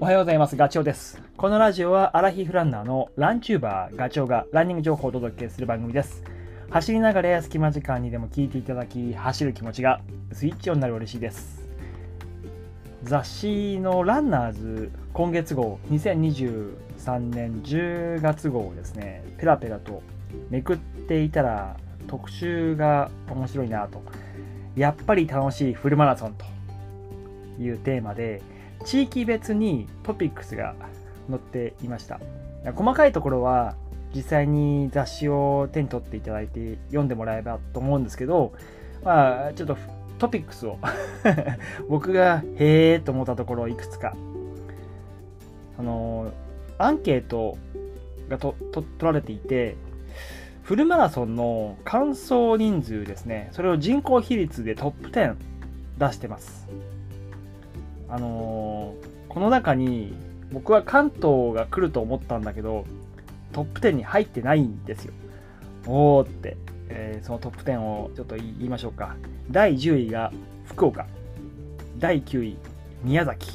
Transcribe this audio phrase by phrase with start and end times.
[0.00, 0.54] おはようございます。
[0.54, 1.20] ガチョウです。
[1.36, 6.22] このラジオはアラヒフランナーのランチューバーガチョウがランニング情報をお届けする番組です。
[6.70, 10.00] 走りながらや隙間時間にでも聞いていただき、走る気持ちが
[10.30, 11.68] スイッチオンになる嬉しいです。
[13.02, 20.04] 雑誌のランナーズ今月号2023年10月号をですね、ペラペラと
[20.48, 21.76] めくっていたら
[22.06, 24.00] 特集が面白いなと。
[24.76, 26.44] やっぱり楽しいフルマラソンと
[27.60, 28.42] いうテーマで、
[28.84, 30.74] 地域別にトピックスが
[31.28, 32.20] 載っていました。
[32.74, 33.76] 細かいところは
[34.14, 38.52] 実際に雑誌を手に取っていただいて読んでもらえばと思うんですけど
[39.04, 39.76] まあちょっと
[40.18, 40.78] トピックスを
[41.88, 44.16] 僕がへえと思ったところいくつか。
[45.78, 46.32] あの
[46.76, 47.56] アンケート
[48.28, 49.76] がとと取られていて
[50.62, 53.48] フルマラソンの完走人数ですね。
[53.52, 55.36] それを人口比率でトップ10
[55.98, 56.68] 出してます。
[58.08, 60.14] あのー、この中に
[60.52, 62.86] 僕は関東が来ると思ったんだけど
[63.52, 65.12] トップ10に入ってないんですよ。
[65.86, 66.56] おーって、
[66.88, 69.16] えー、そのトップ10をちょっと言いましょうか。
[69.50, 70.32] 第10位が
[70.66, 71.06] 福岡。
[71.98, 72.56] 第9位
[73.02, 73.50] 宮崎。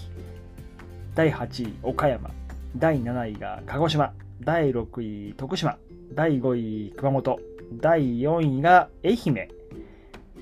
[1.15, 2.31] 第8位岡山。
[2.75, 4.13] 第7位が鹿児島。
[4.41, 5.77] 第6位徳島。
[6.13, 7.39] 第5位熊本。
[7.75, 9.47] 第4位が愛媛。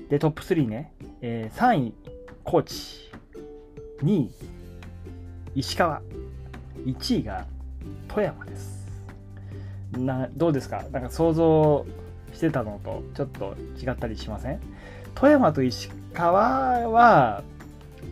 [0.08, 0.92] で、トップ3ね。
[1.20, 1.94] えー、3位
[2.44, 3.11] 高知。
[4.02, 4.30] 2位
[5.60, 6.02] 石川。
[6.84, 7.46] 1位が
[8.08, 8.82] 富山です。
[9.92, 10.84] などうですか？
[10.90, 11.86] なんか想像
[12.32, 14.60] してたのとちょっと違ったりしません？
[15.14, 17.42] 富山と石川は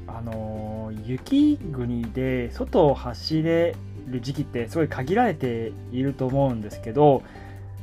[0.07, 3.75] あの雪国で外を走れ
[4.07, 7.23] る時期ってすごい限られていると思うんですけど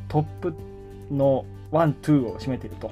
[0.08, 0.54] トップ
[1.12, 2.92] のワン、ツーを占めていると。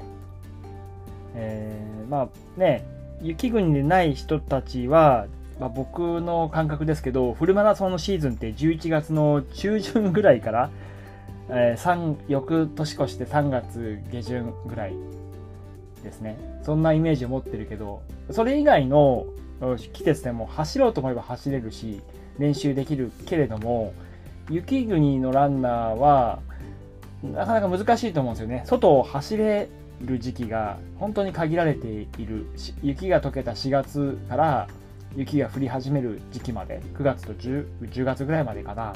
[1.35, 2.85] えー、まあね、
[3.21, 5.27] 雪国でない人たちは、
[5.59, 10.69] まあ、僕の感覚ですけどフルマラソンのシーズンって11月の中旬ぐらいから、
[11.49, 14.93] えー、3翌年越して3月下旬ぐらい
[16.03, 16.37] ですね。
[16.63, 18.01] そんなイメージを持ってるけど
[18.31, 19.25] それ以外の
[19.93, 22.01] 季節でも走ろうと思えば走れるし
[22.37, 23.93] 練習できるけれども
[24.49, 26.39] 雪国のランナーは
[27.23, 28.63] なかなか難しいと思うんですよね。
[28.65, 29.69] 外を走れ
[30.01, 32.47] る時期が本当に限られている。
[32.81, 34.67] 雪が溶けた4月から
[35.15, 36.81] 雪が降り始める時期まで。
[36.97, 38.93] 9月と 10, 10月ぐらいまでかな。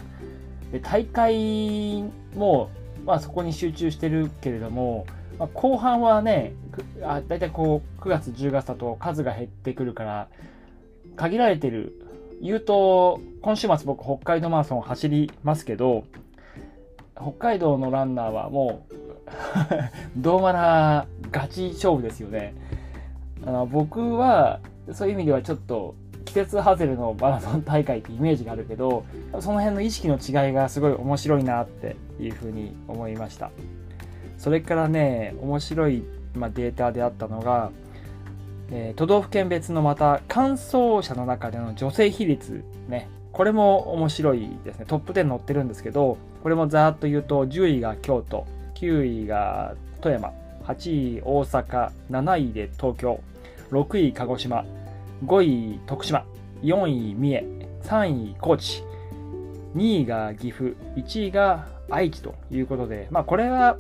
[0.72, 2.04] で大会
[2.36, 2.70] も、
[3.06, 5.06] まあ、そこに集中してるけれども、
[5.38, 6.54] まあ、後半はね
[7.04, 10.28] あ大体こう9月10月だと数が減ってくるから
[11.16, 12.06] 限られてる。
[12.42, 16.06] 言うと今週末僕北海道マラソン走りますけど
[17.16, 18.94] 北海道のランナーはもう
[20.16, 22.54] どうまなガチ勝負ですよね。
[23.46, 24.60] あの僕は
[24.92, 25.96] そういう意味ではちょっと
[26.26, 29.04] 季節外れのマラソン大会ってイメージがあるけど
[29.40, 33.52] その辺の意識の違いがすごい面白いなっていうふうに思いました。
[34.38, 36.04] それからね面白い、
[36.34, 37.72] まあ、データであったのが、
[38.72, 42.64] えー、都道府県別のまた完走者の中での女性比率。
[42.88, 43.10] ね。
[43.32, 44.86] これも面白いですね。
[44.88, 48.46] トップ10載ってるんですけどこれもざーっと言うと10位が京都。
[48.80, 50.32] 9位が富山
[50.64, 53.22] 8位大阪7位で東京
[53.72, 54.66] 6位鹿児島
[55.26, 56.26] 5位徳島
[56.62, 57.46] 4位三重
[57.84, 58.84] 3位高知
[59.76, 63.78] 2位が岐阜1位が愛知ということで、まあ、これは、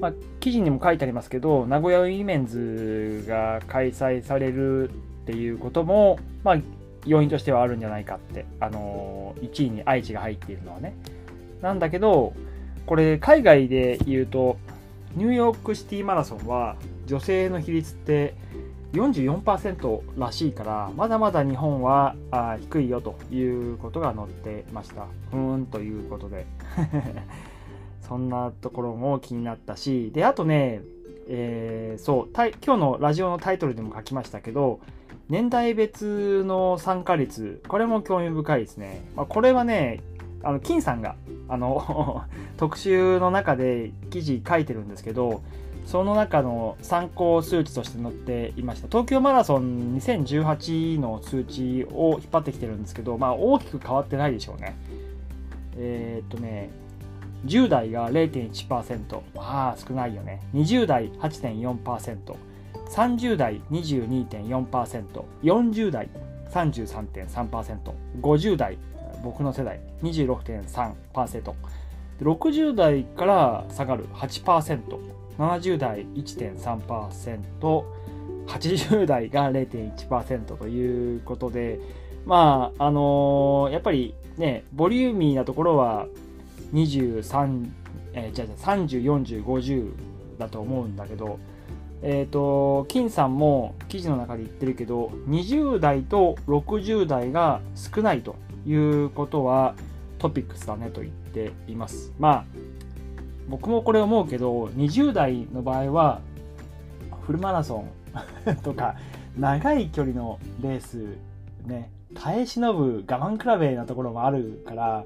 [0.00, 4.92] まあ、記事にも書いてありますけど名古屋ウィメンズが開催されるっ
[5.26, 6.56] ていうことも、まあ、
[7.06, 10.94] 要因としてはあるんじゃないかって、あのー、1位に愛知が入っているのはね。
[11.62, 12.34] なんだけど
[12.86, 14.56] これ海外で言うと
[15.14, 16.76] ニューヨークシティマラソンは
[17.06, 18.34] 女性の比率って
[18.92, 25.06] 44%らしいからまだまだ日本はあ低いよということが載ってました。
[25.30, 26.46] ふーんということで。
[28.08, 30.80] そんなところも気になったしであとね、
[31.28, 34.80] えー、そう今日のラジオのタイトルでも書きましたけど
[35.28, 40.00] 年代別の参加率これも興味深いですね、まあ、これはね
[40.46, 41.16] あの金さんが
[41.48, 42.22] あの
[42.56, 45.42] 特集の中で記事書いてるんですけど
[45.86, 48.86] その中の参考数値として載っていました。
[48.88, 54.74] 東京マラソン2018の数値を引っ張ってきてるんですけど、まあ、大きく変わってないでしょうね。
[55.76, 56.70] えー、っとね
[57.44, 60.40] 10代が0.1%まあ少ないよね。
[60.54, 66.08] 20代 8.4%30 代 22.4%40 代
[66.50, 68.78] 33.3%50 代
[69.26, 71.52] 僕の世代26.3%、
[72.22, 74.80] 60代から下がる8%、
[75.36, 77.84] 70代1.3%、
[78.46, 81.80] 80代が0.1%ということで、
[82.24, 86.06] まあ、あのー、やっぱりね、ボリューミーなところは
[86.72, 87.68] 23、
[88.12, 89.90] えー、じゃあ30、40、50
[90.38, 91.40] だと思うんだけど、
[92.02, 98.36] えっ、ー、と、金さんも記事の中で言ってるけど、20代と60代が少ないと。
[98.66, 99.74] いうことは
[100.18, 102.12] トピックスだねと言っています。
[102.18, 102.44] まあ、
[103.48, 106.20] 僕もこれ思うけど、20代の場合は、
[107.26, 107.84] フルマラソ
[108.46, 108.96] ン とか、
[109.38, 111.16] 長い距離のレース、
[111.66, 115.04] ね、耐え忍ぶ我慢比べなところもあるから、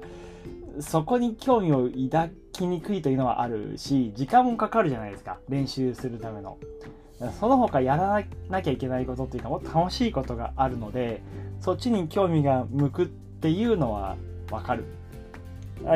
[0.79, 5.39] そこに興味を抱きにくいというのはあるし、時間もかかるじゃないですか。
[5.49, 6.57] 練習するための。
[7.39, 11.21] その他やらなきゃいけないことっていうか、もっと楽しいことがあるので、
[11.59, 13.07] そっちに興味が向くっ
[13.41, 14.15] ていうのは
[14.49, 14.85] わかる。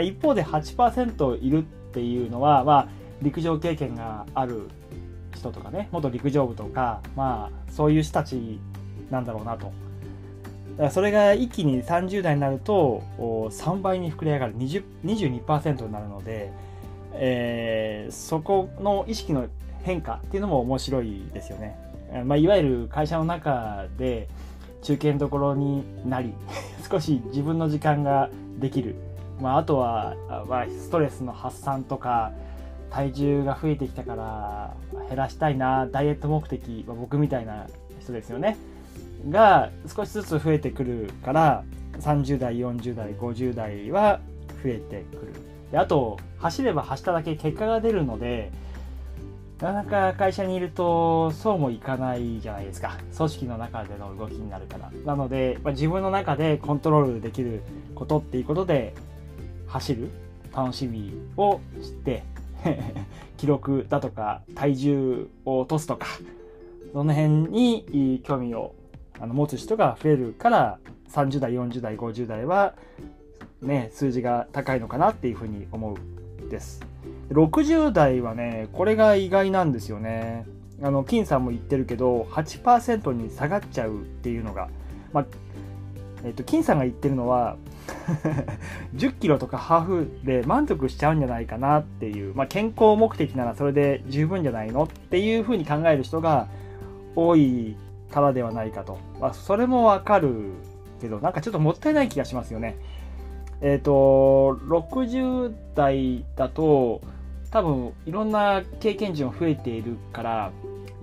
[0.01, 1.62] 一方で8%いるっ
[1.94, 2.88] ていうのは、まあ、
[3.21, 4.69] 陸上経験がある
[5.36, 8.59] 人とかね、元陸上部とか、まあ、そういう人たち
[9.12, 9.71] なんだろうなと。
[10.89, 16.51] それが一気に30代になると3倍に膨れ上がる20 22%になるので、
[17.13, 19.47] えー、そこの意識の
[19.83, 21.77] 変化っていうのも面白いですよね。
[22.25, 24.27] まあ、いわゆる会社の中で
[24.86, 26.34] 中堅どころになり
[26.88, 28.30] 少し自分の時間が
[28.60, 28.96] できる、
[29.42, 30.16] まあ、あとは、
[30.48, 32.32] まあ、ストレスの発散とか
[32.92, 34.74] 体重が増えてきたから
[35.10, 37.66] 減らしたいなダイエット目的、まあ、僕みたいな
[38.00, 38.58] 人ですよね。
[39.30, 41.64] が少しずつ増えてくるから
[42.00, 44.20] 30代40代50代は
[44.64, 45.34] 増えてくる。
[45.72, 48.52] であと走れば走っただけ結果が出るので
[49.66, 53.00] なかなか会社にいるとそうもいかないじゃないですか。
[53.18, 54.92] 組織の中での動きになるから。
[55.06, 57.62] なので、まあ、自分の中でコントロールできる
[57.96, 58.94] ことっていうことで
[59.66, 60.12] 走る
[60.56, 62.24] 楽しみを知って
[63.38, 66.06] 記録だとか体重を落とすとか
[66.94, 68.76] その辺に興味を
[69.20, 70.78] あの持つ人が増えるから
[71.10, 72.76] 30代40代50代は
[73.64, 76.94] ね数字が高いのかなっていうふうに思うです。
[77.30, 80.45] 60代はねこれが意外なんですよね
[80.81, 84.69] あの金さんも言ってるけど8%に下がっちゃうっていうのが
[85.13, 85.25] まあ
[86.24, 87.57] えっと金さんが言ってるのは
[88.95, 96.48] 10キロとかハーフで満足しちゃうんじゃないかなっていう、まあ、健康目的ならそれで十分じゃないのっていうふうに考える人が
[97.16, 97.78] 多い
[98.12, 98.98] からではないかと。
[99.19, 100.51] まあ、それもわかる
[101.01, 102.78] けど、なんかちょっともったいない気がしますよね。
[103.62, 107.01] えっ、と、60代だと、
[107.56, 110.52] 多分いろんな経験値も増えているから、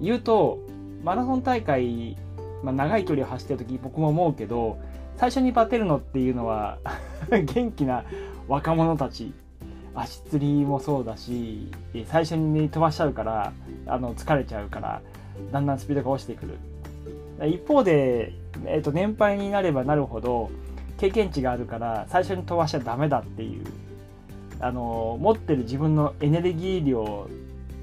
[0.02, 0.58] 言うと、
[1.02, 2.19] マラソン大会、
[2.62, 4.78] まあ、長い距離を走ってる時僕も思うけど、
[5.16, 6.76] 最初にバテるのっていうのは
[7.32, 8.04] 元気な
[8.49, 9.32] 若者たち。
[9.94, 11.70] 足つりもそうだし
[12.06, 13.52] 最初に飛ばしちゃうから
[13.87, 15.02] あの疲れちゃうから
[15.52, 17.46] だんだんスピードが落ちてくる。
[17.46, 18.32] 一方で、
[18.64, 20.50] えー、と年配になればなるほど
[20.96, 23.64] 経験値があるから最初に飛ばしちゃダメだっていう
[24.62, 27.29] あの持ってる自分のエネルギー量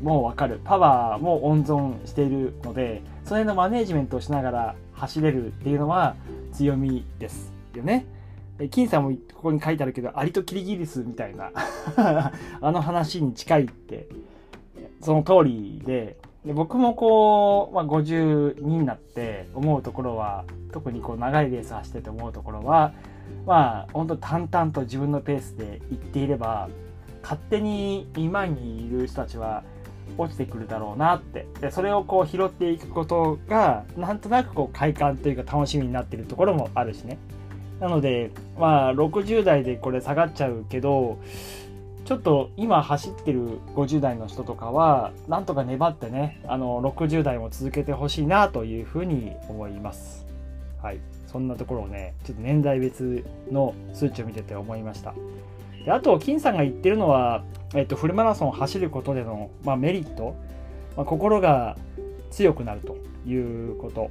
[0.02, 0.62] も分かる。
[0.64, 6.16] パワーも温存しているのでその辺のマネージメントをしながら走れるっていうのは
[6.54, 8.06] 強みですよね。
[8.72, 11.52] 金さんもここに書いてあるけどアリとキリギリスみたいな。
[12.62, 14.08] あの話に近いって
[15.02, 16.18] その通りで。
[16.46, 22.94] で僕もこう、まあ、52になって思うところは特にこう長いレース走ってて思うところは
[23.45, 26.69] まあ本当淡々と自分のペースで行っていれば
[27.21, 29.64] 勝手に今にいる人たちは
[30.18, 37.18] 落ちてくるだろうなってでそれをこう拾っていくことがなんとなくこう快感というか楽しみになってるところもあるしね
[37.80, 41.19] なのでまあ60代でこれ下がっちゃうけど
[42.09, 50.26] ちょっと今走ってる50代の人とかは、なんとか粘ってね、あの、60代も続けてほしいなというふうに思います。
[50.81, 51.00] はい。
[51.31, 55.14] そんなところをね、ちょっと年代別の数値を見てて思いました。
[55.86, 57.44] であと、金さんが言ってるのは、
[57.76, 60.36] えっと、フルマラソンを走ることでの、まあ、メリット、
[60.98, 61.78] まあ、心が
[62.31, 64.09] 強くなるということ。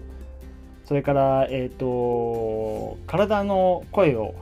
[0.85, 4.35] それから、えっ、と、体の声を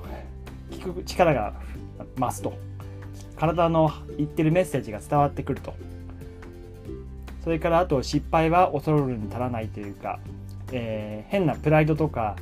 [0.70, 1.54] 聞く力が
[2.18, 2.54] 増すと
[3.36, 5.74] 体の言ってるメッセージが伝わってくると
[7.44, 10.18] それからあと失敗は恐るるに足らないというか、
[10.72, 12.36] えー、変なプライドとか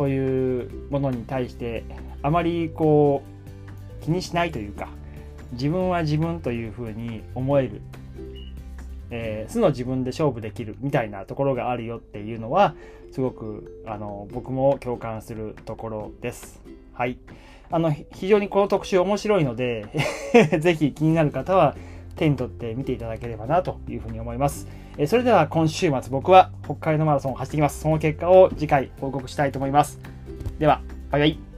[0.00, 1.84] そういうものに対して
[2.22, 3.22] あまりこ
[4.00, 4.88] う気にしないというか
[5.52, 7.82] 自分は自分というふうに思える、
[9.10, 12.74] えー、素の自分で勝負できるみたいなところがあるよっていうのは
[13.12, 16.62] すごくあの僕も共感するところです。
[16.94, 17.18] はい。
[17.70, 19.84] あの、非常にこの特集面白いので
[20.60, 21.76] ぜひ気になる方は
[22.16, 24.66] 手に取って見ていただければなというふうに思います。
[25.02, 27.80] えそれでは今週末僕は北海道マラソンを走ってきます。
[27.80, 29.98] その結果を次回報告したいと思います。
[30.58, 31.49] では、バイバイ。